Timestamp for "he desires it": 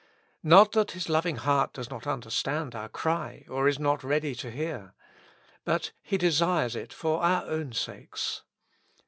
6.01-6.91